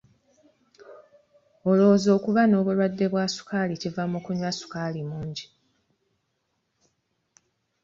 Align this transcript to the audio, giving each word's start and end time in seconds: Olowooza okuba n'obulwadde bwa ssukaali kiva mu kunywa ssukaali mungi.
Olowooza 1.69 2.09
okuba 2.17 2.41
n'obulwadde 2.47 3.05
bwa 3.11 3.25
ssukaali 3.29 3.73
kiva 3.81 4.03
mu 4.11 4.19
kunywa 4.25 4.51
ssukaali 4.53 5.01
mungi. 5.09 5.45